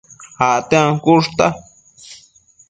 [0.45, 1.45] Acte ancushta